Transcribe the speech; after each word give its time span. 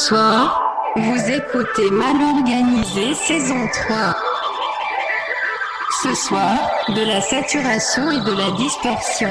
Bonsoir, 0.00 0.94
vous 0.96 1.30
écoutez 1.30 1.90
Mal 1.90 2.16
organisé 2.22 3.12
saison 3.12 3.68
3. 3.86 4.16
Ce 6.02 6.14
soir, 6.14 6.56
de 6.88 7.02
la 7.02 7.20
saturation 7.20 8.10
et 8.10 8.20
de 8.20 8.32
la 8.32 8.50
dispersion. 8.52 9.28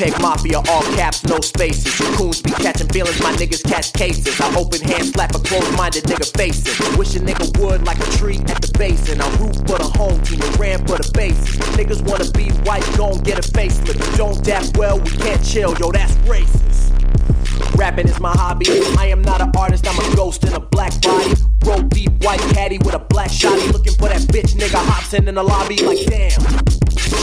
JPEGMAFIA, 0.00 0.66
all 0.70 0.82
caps, 0.96 1.22
no 1.24 1.38
spaces. 1.40 1.94
Coons 2.16 2.40
be 2.40 2.50
catching 2.52 2.88
feelings, 2.88 3.20
my 3.20 3.32
niggas 3.32 3.62
catch 3.62 3.92
cases. 3.92 4.40
I 4.40 4.48
open 4.56 4.80
hand 4.80 5.08
slap 5.08 5.34
a 5.34 5.38
closed 5.38 5.76
minded 5.76 6.04
nigga 6.04 6.24
faces. 6.38 6.78
Wish 6.96 7.16
a 7.16 7.20
nigga 7.20 7.60
would 7.60 7.84
like 7.84 7.98
a 7.98 8.10
tree 8.12 8.38
at 8.48 8.62
the 8.62 8.72
base. 8.78 9.10
And 9.10 9.20
I 9.20 9.28
root 9.36 9.56
for 9.68 9.76
the 9.76 9.92
home 9.98 10.18
team 10.22 10.40
and 10.40 10.58
ran 10.58 10.78
for 10.86 10.96
the 10.96 11.10
base. 11.12 11.36
Niggas 11.76 12.00
wanna 12.08 12.30
be 12.30 12.48
white, 12.64 12.88
gon' 12.96 13.18
get 13.18 13.38
a 13.38 13.42
facelift. 13.42 14.16
Don't 14.16 14.42
that 14.46 14.74
well, 14.78 14.98
we 14.98 15.10
can't 15.10 15.44
chill, 15.44 15.76
yo, 15.76 15.92
that's 15.92 16.14
racist. 16.24 17.76
Rapping 17.76 18.08
is 18.08 18.18
my 18.20 18.32
hobby. 18.32 18.68
I 18.96 19.08
am 19.08 19.20
not 19.20 19.42
an 19.42 19.52
artist, 19.54 19.86
I'm 19.86 19.98
a 19.98 20.16
ghost 20.16 20.44
in 20.44 20.54
a 20.54 20.60
black 20.60 20.98
body. 21.02 21.34
Roll 21.66 21.82
deep 21.82 22.24
white 22.24 22.40
caddy 22.56 22.78
with 22.78 22.94
a 22.94 23.00
black 23.00 23.28
shotty. 23.28 23.70
Looking 23.70 23.92
for 23.92 24.08
that 24.08 24.22
bitch 24.32 24.54
nigga 24.56 24.82
Hobson 24.82 25.28
in 25.28 25.34
the 25.34 25.42
lobby, 25.42 25.76
like 25.84 26.06
damn. 26.06 26.69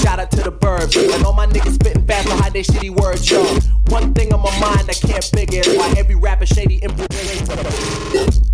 Shout 0.02 0.20
out 0.20 0.32
to 0.32 0.42
the 0.44 0.52
burbs. 0.52 0.96
And 1.14 1.26
all 1.26 1.34
my 1.34 1.48
niggas 1.48 1.76
spitting 1.76 2.06
fast 2.06 2.28
behind 2.28 2.54
their 2.54 2.64
shitty 2.64 2.90
words, 2.90 3.30
yo. 3.30 3.44
One 3.88 4.14
thing 4.14 4.34
on 4.34 4.42
my 4.42 4.60
mind 4.60 4.90
I 4.90 4.94
can't 4.94 5.24
figure 5.24 5.62
is 5.62 5.78
why 5.78 5.94
every 5.98 6.16
rapper 6.16 6.46
shady 6.46 6.82
and 6.84 6.92
implements. 6.92 8.47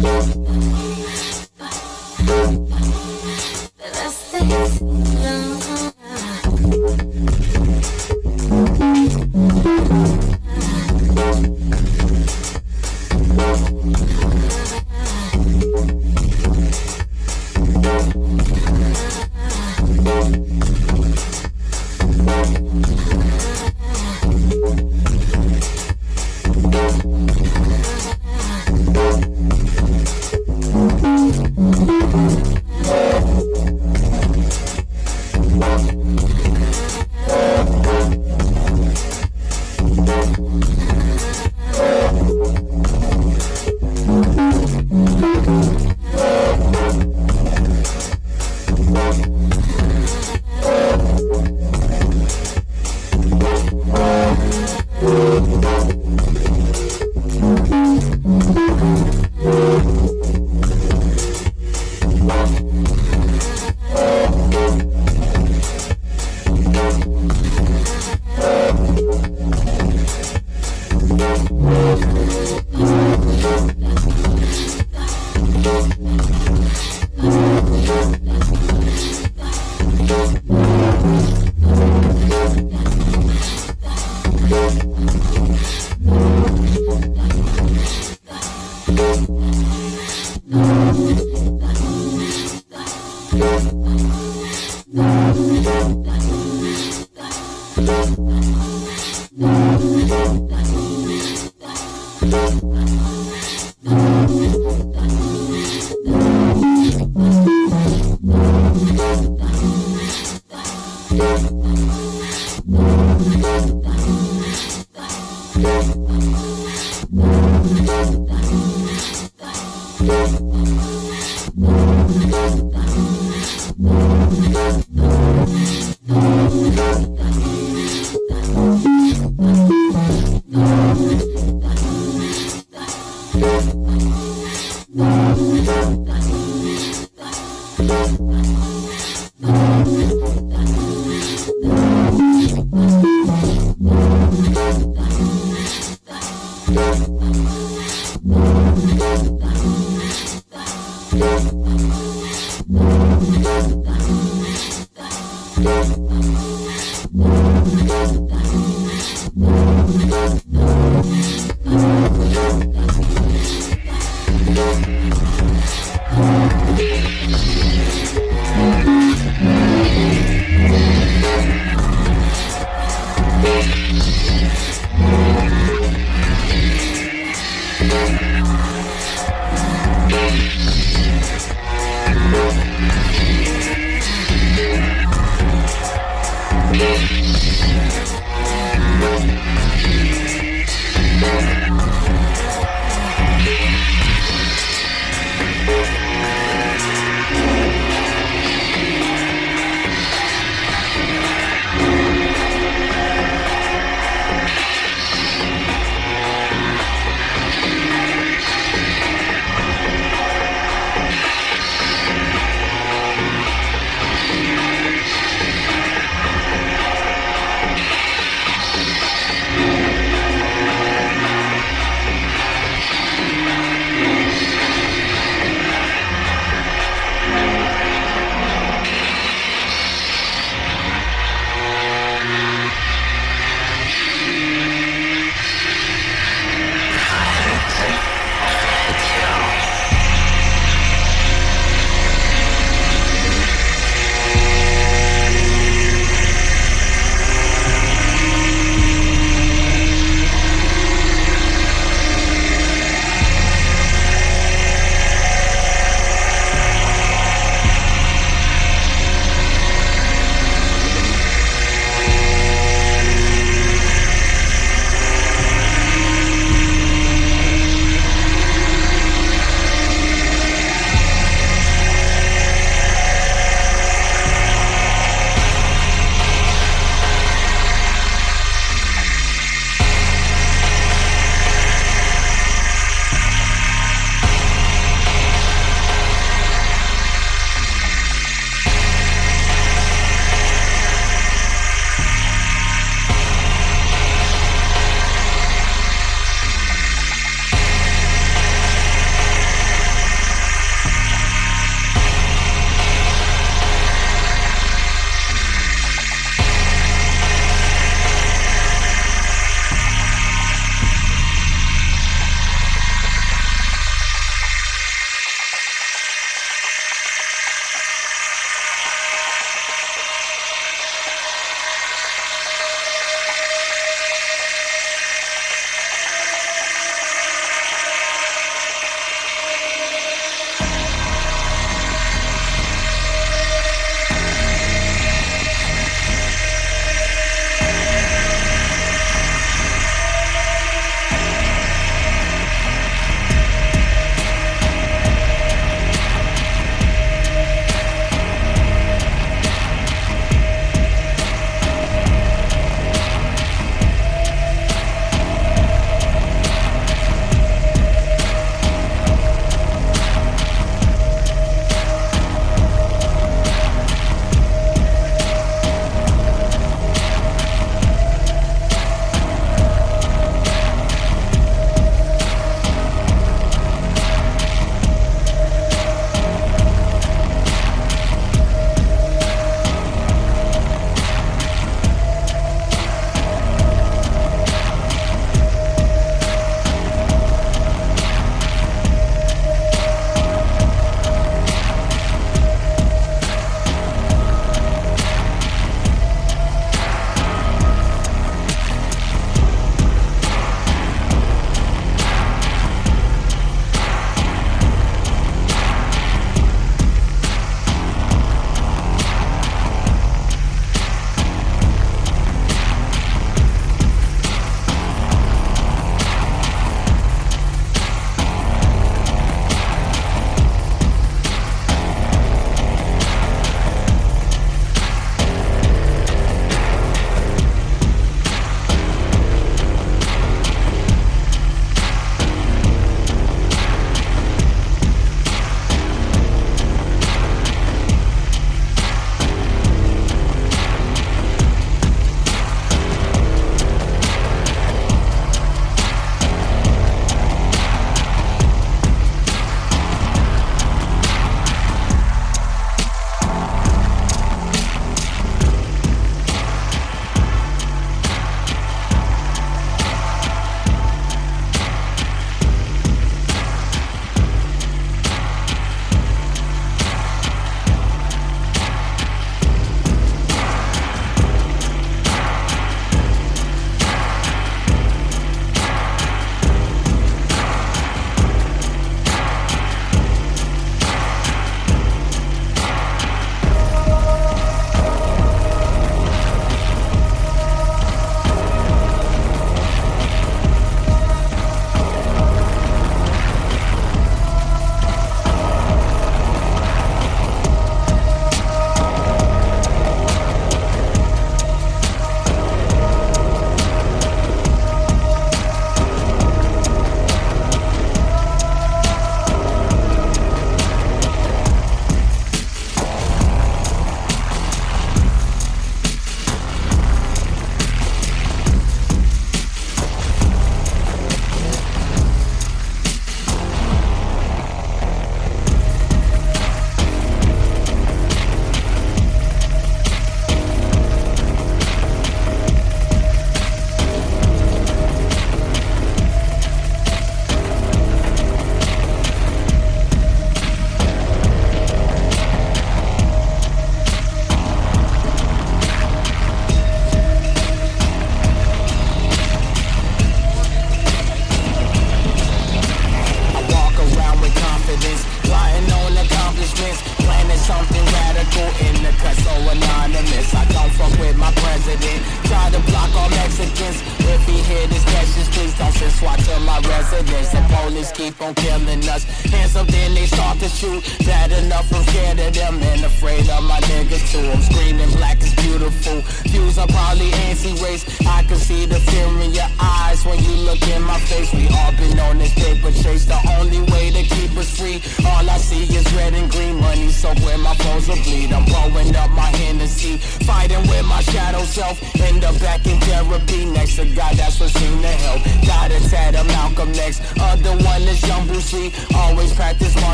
Música 0.00 0.69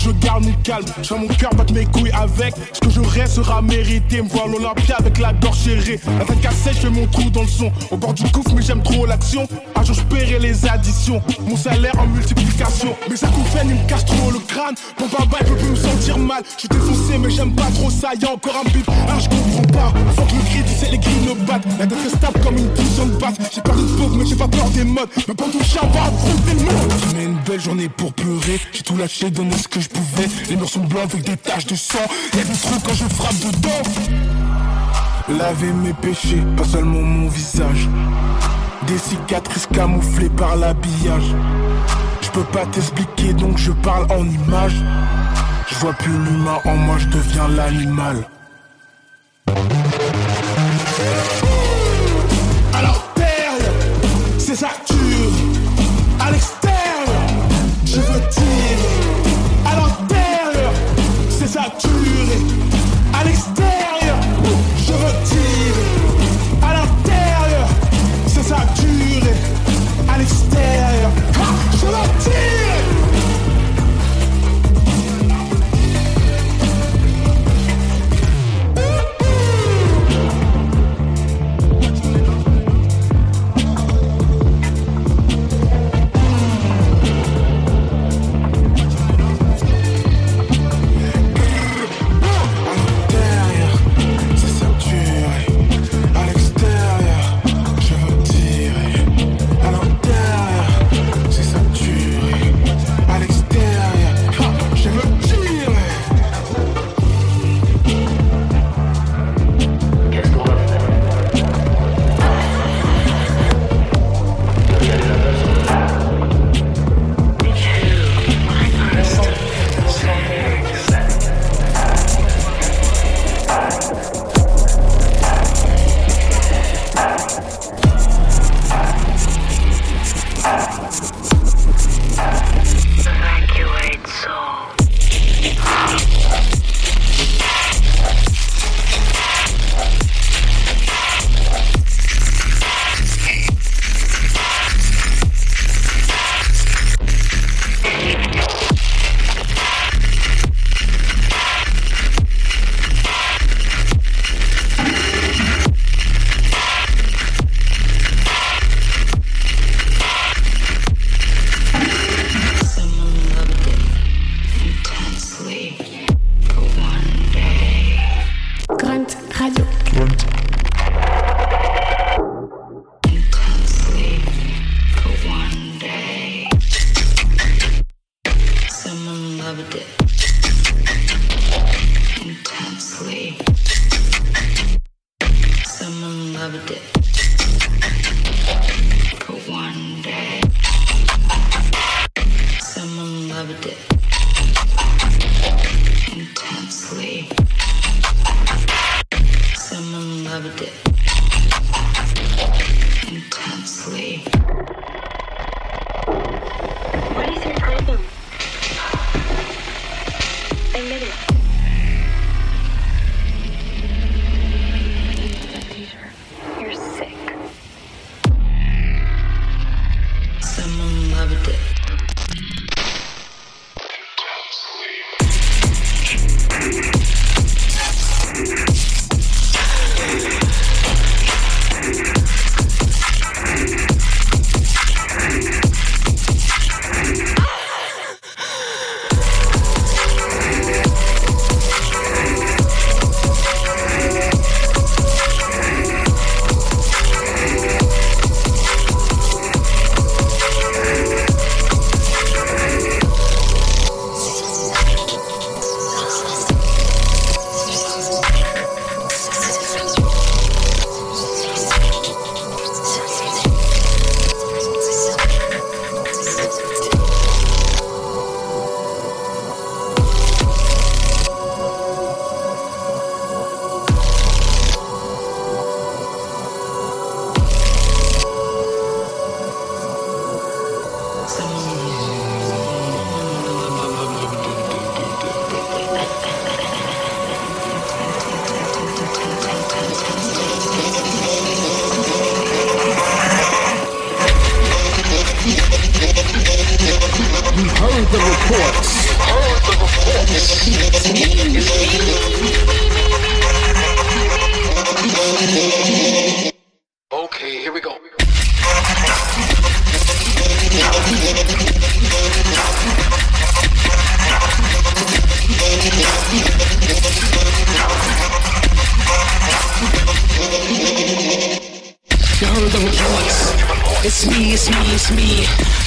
je 0.00 0.10
garde 0.10 0.44
mon 0.44 0.52
calme. 0.62 0.84
Je 1.02 1.14
mon 1.14 1.28
cœur 1.28 1.50
battre 1.54 1.72
mes 1.74 1.84
couilles 1.84 2.12
avec. 2.12 2.54
Ce 2.72 2.80
que 2.80 2.90
je 2.90 3.00
reste 3.00 3.34
sera 3.34 3.62
mérité. 3.62 4.22
Me 4.22 4.28
voir 4.28 4.48
l'Olympia 4.48 4.96
avec 4.98 5.18
la 5.18 5.32
gorge 5.32 5.58
serrée. 5.58 6.00
La 6.18 6.24
tête 6.24 6.40
cassée, 6.40 6.70
je 6.72 6.78
fais 6.78 6.90
mon 6.90 7.06
trou 7.06 7.30
dans 7.30 7.42
le 7.42 7.48
son. 7.48 7.70
Au 7.90 7.96
bord 7.96 8.14
du 8.14 8.24
gouffre, 8.24 8.52
mais 8.54 8.62
j'aime 8.62 8.82
trop 8.82 9.06
l'action. 9.06 9.46
Un 9.76 9.84
jour, 9.84 9.94
je 9.94 10.02
paierai 10.02 10.38
les 10.38 10.66
additions. 10.66 11.22
Mon 11.46 11.56
salaire 11.56 11.94
en 11.98 12.06
multiplication. 12.06 12.96
Mes 13.08 13.22
acouphènes, 13.22 13.68
ils 13.70 13.82
me 13.82 13.88
cassent 13.88 14.06
trop 14.06 14.30
le 14.30 14.38
crâne. 14.38 14.74
Mon 14.98 15.06
baba, 15.06 15.38
il 15.40 15.46
peut 15.46 15.56
plus 15.56 15.70
me 15.70 15.76
sentir 15.76 16.18
mal. 16.18 16.42
Je 16.54 16.60
suis 16.60 16.68
défoncé, 16.68 17.18
mais 17.18 17.30
j'aime 17.30 17.54
pas 17.54 17.70
trop 17.74 17.90
ça. 17.90 18.10
Y'a 18.20 18.32
encore 18.32 18.56
un 18.64 18.68
bip, 18.70 18.88
ah, 18.88 19.18
je 19.18 19.28
comprends 19.28 19.72
pas. 19.72 19.92
Faut 20.16 20.22
que 20.22 20.34
le 20.34 20.42
cri, 20.42 20.62
tu 20.64 20.90
les 20.90 20.98
grilles 20.98 21.28
me 21.28 21.46
battent. 21.46 21.66
La 21.78 21.86
tête 21.86 22.16
stable 22.16 22.40
comme 22.40 22.56
une 22.56 22.68
puissance 22.70 23.06
de 23.06 23.16
basse. 23.16 23.34
J'ai 23.54 23.60
peur 23.60 23.74
d'être 23.74 23.96
pauvre, 23.96 24.16
mais 24.16 24.26
j'ai 24.26 24.36
pas 24.36 24.48
peur 24.48 24.68
des 24.70 24.84
modes. 24.84 25.08
Mais 25.28 25.34
pour 25.34 25.50
tout 25.50 25.62
chien, 25.62 25.82
va 25.92 26.04
affronter 26.04 26.54
le 26.54 26.64
monde. 26.64 27.29
Belle 27.46 27.60
journée 27.60 27.88
pour 27.88 28.12
pleurer. 28.12 28.60
J'ai 28.72 28.82
tout 28.82 28.96
lâché, 28.96 29.30
donné 29.30 29.56
ce 29.56 29.68
que 29.68 29.80
je 29.80 29.88
pouvais. 29.88 30.28
Les 30.48 30.56
murs 30.56 30.68
sont 30.68 30.80
blancs 30.80 31.04
avec 31.04 31.24
des 31.24 31.36
taches 31.36 31.66
de 31.66 31.74
sang. 31.74 31.98
Y'a 32.34 32.44
des 32.44 32.58
trous 32.58 32.80
quand 32.84 32.94
je 32.94 33.04
frappe 33.14 33.38
dedans. 33.38 35.38
Laver 35.38 35.72
mes 35.72 35.92
péchés, 35.92 36.42
pas 36.56 36.64
seulement 36.64 37.00
mon 37.00 37.28
visage. 37.28 37.88
Des 38.86 38.98
cicatrices 38.98 39.66
camouflées 39.66 40.30
par 40.30 40.56
l'habillage. 40.56 41.34
Je 42.20 42.30
peux 42.30 42.44
pas 42.44 42.66
t'expliquer 42.66 43.32
donc 43.32 43.58
je 43.58 43.72
parle 43.72 44.06
en 44.12 44.24
images. 44.24 44.82
Je 45.68 45.74
vois 45.76 45.94
plus 45.94 46.12
l'humain 46.12 46.58
en 46.64 46.76
moi, 46.76 46.96
je 46.98 47.06
deviens 47.06 47.48
l'animal. 47.48 48.24
C'est 61.50 61.58
ça 61.58 61.89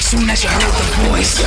Soon 0.00 0.30
as 0.30 0.42
you 0.42 0.50
heard 0.50 0.62
the 0.62 0.86
voice. 1.08 1.42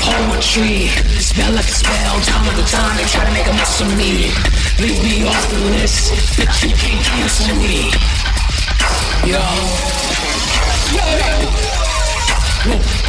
Poetry, 0.00 0.88
spell 1.20 1.52
like 1.52 1.64
a 1.64 1.68
spell. 1.68 2.20
Time 2.20 2.56
the 2.56 2.62
time 2.62 2.96
they 2.96 3.04
try 3.04 3.24
to 3.24 3.32
make 3.32 3.46
a 3.46 3.52
mess 3.52 3.80
of 3.80 3.88
me. 3.96 4.32
Leave 4.80 5.02
me 5.04 5.26
off 5.28 5.50
the 5.50 5.58
list, 5.76 6.12
but 6.36 6.48
you 6.62 6.74
can't 6.76 7.04
cancel 7.04 7.54
me. 7.56 7.92
Yo. 9.28 9.40
Yo. 10.96 11.04
Whoa. 12.64 13.00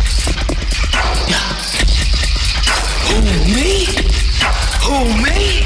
Who, 3.07 3.17
me? 3.55 3.85
Who, 4.83 4.95
me? 5.23 5.63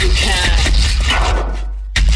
You 0.00 0.10
can't. 0.16 0.60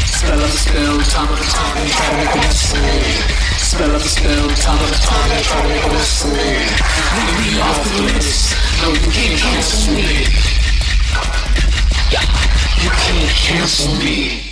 Spell 0.05 0.37
the 0.37 0.47
spell, 0.47 0.97
time 1.01 1.29
the 1.29 1.43
time, 1.43 1.75
they 1.77 1.89
try 1.89 2.09
to 2.09 2.17
make 2.17 2.33
a 2.33 2.37
mess 2.37 2.73
of 2.73 2.81
me. 2.81 3.56
Spell 3.77 3.93
of 3.95 4.01
the 4.01 4.09
spell, 4.09 4.49
time 4.55 4.83
of 4.83 4.89
the 4.89 4.97
time, 4.97 5.29
they 5.29 5.41
try 5.43 5.61
to 5.61 6.27
me. 6.29 6.49
Leave 7.13 7.53
me 7.53 7.61
off 7.61 7.83
the 7.93 8.01
list. 8.11 8.55
No, 8.81 8.89
you 8.89 9.11
can't 9.11 9.39
cancel 9.39 9.93
me. 9.93 10.25
You 12.81 12.89
can't 12.89 13.29
cancel 13.35 13.95
me. 13.97 14.46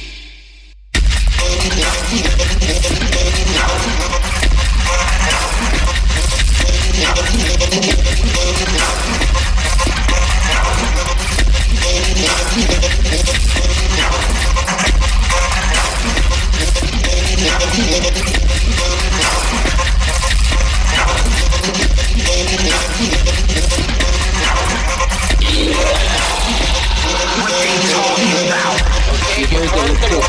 They 30.16 30.22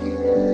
Thank 0.00 0.53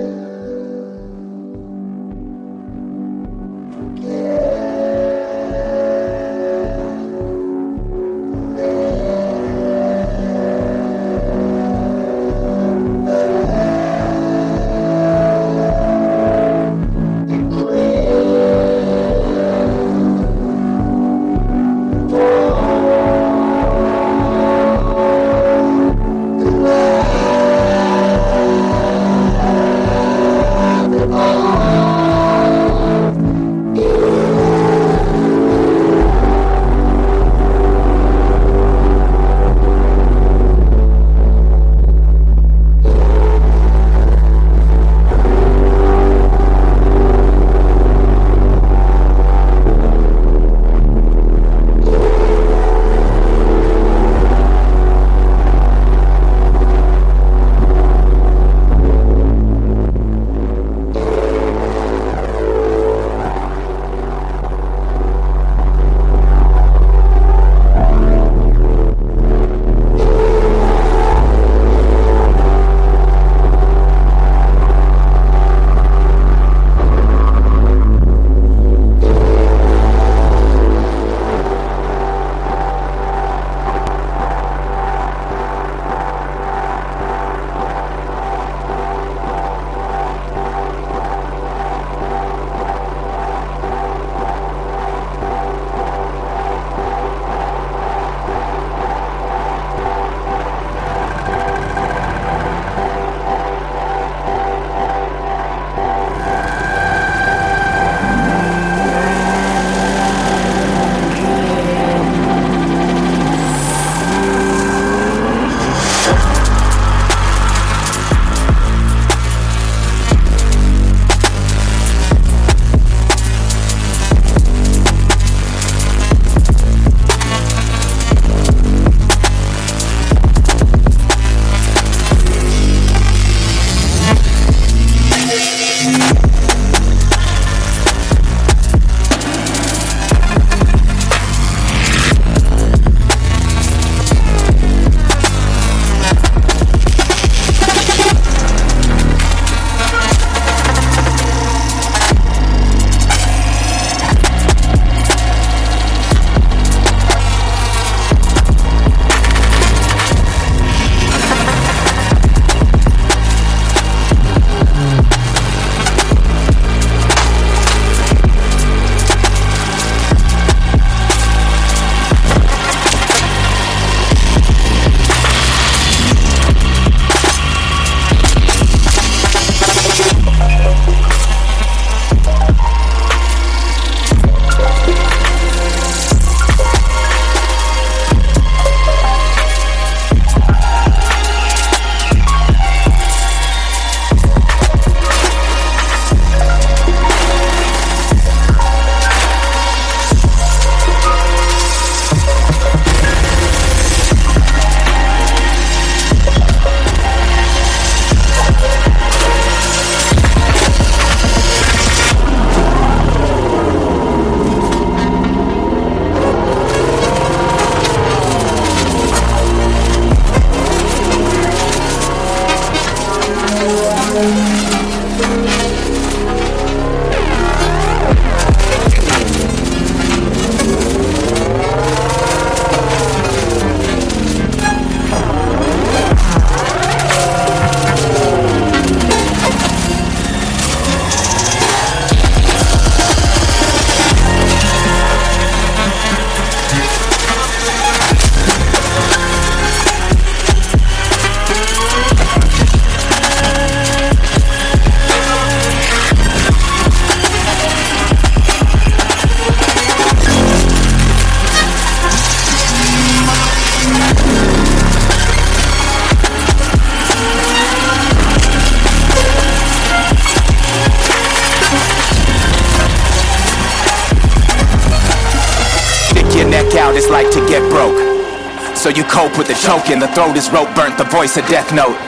with 279.91 280.07
the 280.07 280.15
throat 280.15 280.39
is 280.39 280.47
rope 280.55 280.71
burnt, 280.71 280.95
the 280.95 281.03
voice 281.11 281.35
a 281.35 281.43
death 281.51 281.75
note. 281.75 281.99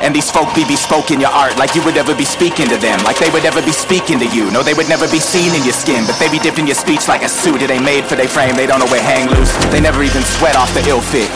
And 0.00 0.16
these 0.16 0.32
folk 0.32 0.48
be 0.56 0.64
bespoke 0.64 1.12
in 1.12 1.20
your 1.20 1.30
art 1.30 1.60
like 1.60 1.76
you 1.76 1.84
would 1.84 2.00
ever 2.00 2.16
be 2.16 2.24
speaking 2.24 2.66
to 2.72 2.78
them, 2.80 2.96
like 3.04 3.20
they 3.20 3.28
would 3.28 3.44
ever 3.44 3.60
be 3.60 3.70
speaking 3.70 4.16
to 4.18 4.26
you. 4.32 4.50
No, 4.50 4.64
they 4.64 4.72
would 4.72 4.88
never 4.88 5.04
be 5.12 5.20
seen 5.20 5.52
in 5.52 5.62
your 5.62 5.76
skin, 5.76 6.08
but 6.08 6.16
they 6.16 6.32
be 6.32 6.40
dipped 6.40 6.58
in 6.58 6.66
your 6.66 6.78
speech 6.78 7.06
like 7.12 7.20
a 7.22 7.28
suit. 7.28 7.60
It 7.60 7.68
ain't 7.68 7.84
made 7.84 8.08
for 8.08 8.16
they 8.16 8.26
frame, 8.26 8.56
they 8.56 8.64
don't 8.64 8.80
know 8.80 8.88
where 8.88 9.04
hang 9.04 9.28
loose. 9.28 9.52
They 9.68 9.78
never 9.78 10.02
even 10.02 10.24
sweat 10.24 10.56
off 10.56 10.72
the 10.72 10.82
ill 10.88 11.04
fit. 11.04 11.28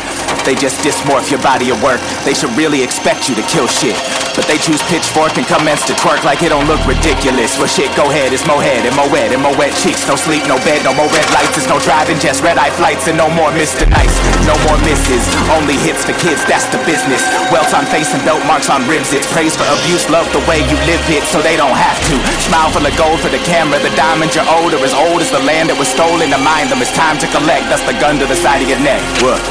They 0.48 0.56
just 0.56 0.80
dysmorph 0.80 1.28
your 1.28 1.42
body 1.44 1.68
of 1.68 1.78
work. 1.84 2.00
They 2.24 2.32
should 2.32 2.50
really 2.56 2.80
expect 2.82 3.28
you 3.28 3.36
to 3.36 3.44
kill 3.52 3.68
shit. 3.68 3.94
But 4.32 4.48
they 4.48 4.56
choose 4.56 4.80
pitchfork 4.88 5.36
and 5.36 5.46
commence 5.46 5.84
to 5.86 5.94
twerk 6.00 6.24
like 6.24 6.40
it 6.42 6.50
don't 6.56 6.66
look 6.66 6.80
ridiculous. 6.88 7.60
Well 7.60 7.68
shit, 7.68 7.92
go 8.00 8.08
ahead, 8.08 8.32
it's 8.32 8.48
mo 8.48 8.58
head 8.64 8.88
and 8.88 8.96
mo 8.96 9.04
wet 9.12 9.30
and 9.30 9.44
mo 9.44 9.52
wet 9.60 9.76
cheeks. 9.76 10.08
No 10.08 10.16
sleep, 10.16 10.48
no 10.48 10.56
bed, 10.64 10.82
no 10.88 10.96
more 10.96 11.10
red 11.12 11.28
lights. 11.36 11.60
It's 11.60 11.68
no 11.68 11.78
driving, 11.84 12.16
just 12.18 12.40
red 12.42 12.56
eye 12.56 12.72
flights 12.72 13.06
and 13.06 13.20
no 13.20 13.28
more 13.28 13.52
Mr. 13.52 13.84
Nice. 13.92 14.25
No 14.46 14.54
more 14.62 14.78
misses, 14.86 15.26
only 15.58 15.74
hits 15.74 16.06
for 16.06 16.14
kids, 16.22 16.46
that's 16.46 16.70
the 16.70 16.78
business. 16.86 17.26
Welts 17.50 17.74
on 17.74 17.82
face 17.90 18.14
and 18.14 18.22
belt 18.22 18.38
marks 18.46 18.70
on 18.70 18.86
ribs. 18.86 19.10
It's 19.10 19.26
praise 19.34 19.58
for 19.58 19.66
abuse, 19.66 20.06
love 20.06 20.30
the 20.30 20.38
way 20.46 20.62
you 20.62 20.78
live 20.86 21.02
it 21.10 21.26
so 21.26 21.42
they 21.42 21.58
don't 21.58 21.74
have 21.74 21.98
to. 22.06 22.14
Smile 22.46 22.70
full 22.70 22.86
of 22.86 22.94
gold 22.94 23.18
for 23.18 23.26
the 23.26 23.42
camera, 23.42 23.82
the 23.82 23.90
diamonds 23.98 24.38
you're 24.38 24.46
old 24.46 24.70
are 24.70 24.84
as 24.86 24.94
old 24.94 25.18
as 25.18 25.34
the 25.34 25.42
land 25.42 25.66
that 25.70 25.78
was 25.78 25.90
stolen 25.90 26.30
to 26.30 26.38
mind 26.38 26.70
them. 26.70 26.78
It's 26.78 26.94
time 26.94 27.18
to 27.18 27.26
collect, 27.34 27.66
that's 27.66 27.82
the 27.90 27.98
gun 27.98 28.22
to 28.22 28.26
the 28.30 28.38
side 28.38 28.62
of 28.62 28.68
your 28.70 28.78
neck. 28.78 29.02
What? 29.18 29.42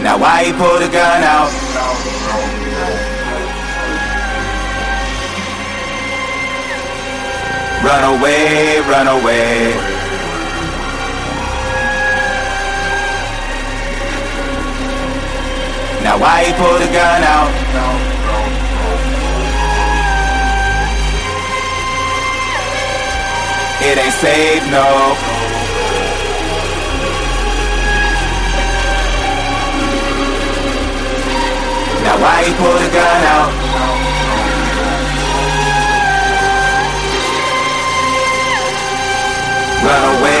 Now 0.00 0.16
why 0.16 0.48
he 0.48 0.52
pull 0.56 0.80
the 0.80 0.88
gun 0.88 1.20
out? 1.20 1.52
Run 7.84 8.02
away, 8.16 8.80
run 8.88 9.06
away. 9.20 9.97
Now 16.08 16.18
why 16.18 16.40
you 16.40 16.54
pull 16.54 16.78
the 16.78 16.86
gun 16.86 17.22
out? 17.22 17.50
It 23.82 23.98
ain't 23.98 24.14
safe, 24.14 24.64
no. 24.72 24.88
Now 32.04 32.16
why 32.22 32.36
he 32.42 32.52
pull 32.56 32.72
the 32.72 32.88
gun 32.88 33.22
out? 33.36 33.52
Run 39.84 40.02
away, 40.16 40.37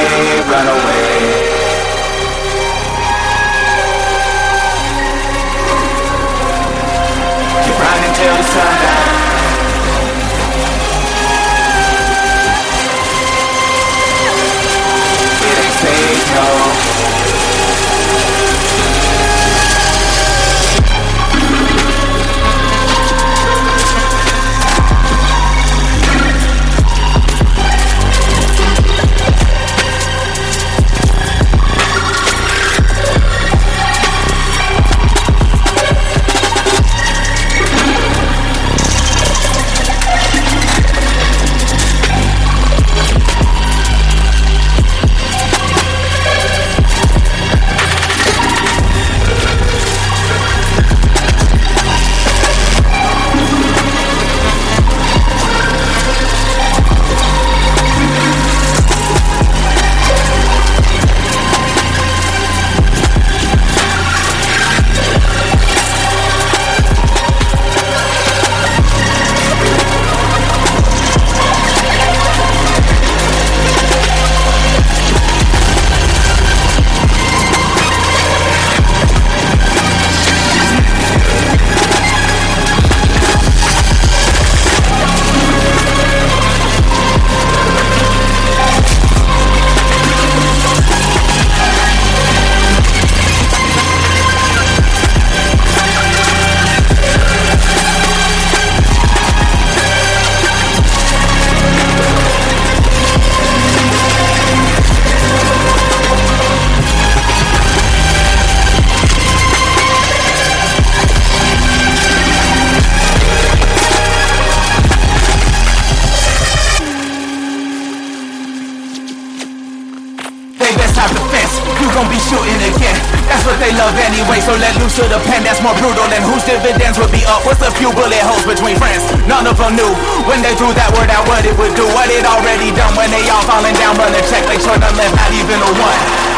more 125.68 125.92
brutal 125.92 126.08
and 126.08 126.24
whose 126.24 126.40
dividends 126.48 126.96
would 126.96 127.12
be 127.12 127.20
up. 127.28 127.44
What's 127.44 127.60
a 127.60 127.68
few 127.76 127.92
bullet 127.92 128.24
holes 128.24 128.44
between 128.48 128.80
friends? 128.80 129.04
None 129.28 129.44
of 129.44 129.60
them 129.60 129.76
knew. 129.76 129.92
When 130.24 130.40
they 130.40 130.56
threw 130.56 130.72
that 130.72 130.88
word 130.96 131.12
out 131.12 131.28
what 131.28 131.44
it 131.44 131.52
would 131.60 131.76
do. 131.76 131.84
What 131.92 132.08
it 132.08 132.24
already 132.24 132.72
done. 132.72 132.96
When 132.96 133.12
they 133.12 133.28
all 133.28 133.44
falling 133.44 133.76
down 133.76 134.00
Run 134.00 134.14
a 134.14 134.22
check, 134.30 134.48
they 134.48 134.56
sure 134.56 134.78
done 134.80 134.96
left 134.96 135.12
not 135.12 135.32
even 135.34 135.60
a 135.60 135.70
one. 135.76 136.37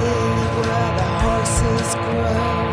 where 0.00 0.96
the 0.96 1.08
horses 1.22 1.94
grow. 1.94 2.65